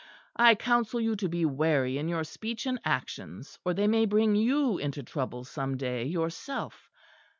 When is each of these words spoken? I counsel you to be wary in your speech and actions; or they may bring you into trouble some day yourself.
I 0.35 0.55
counsel 0.55 0.99
you 0.99 1.15
to 1.17 1.29
be 1.29 1.45
wary 1.45 1.99
in 1.99 2.07
your 2.09 2.23
speech 2.23 2.65
and 2.65 2.79
actions; 2.83 3.59
or 3.63 3.75
they 3.75 3.85
may 3.85 4.07
bring 4.07 4.35
you 4.35 4.79
into 4.79 5.03
trouble 5.03 5.43
some 5.43 5.77
day 5.77 6.05
yourself. 6.05 6.89